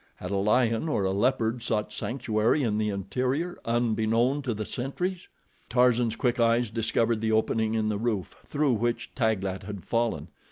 [0.15, 5.27] Had a lion or a leopard sought sanctuary in the interior, unbeknown to the sentries?
[5.69, 10.29] Tarzan's quick eyes discovered the opening in the roof, through which Taglat had fallen.